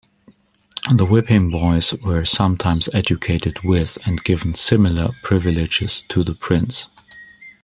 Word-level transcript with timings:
The 0.91 1.05
whipping 1.05 1.51
boys 1.51 1.93
were 1.93 2.25
sometimes 2.25 2.89
educated 2.91 3.59
with 3.61 3.99
and 4.03 4.23
given 4.23 4.55
similar 4.55 5.11
privileges 5.21 6.03
to 6.09 6.23
the 6.23 6.33
prince. 6.33 6.87